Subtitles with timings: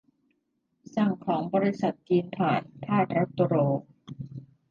[0.95, 3.65] สั่งของบริษัทจีนผ่าน พลาดแล้วตรู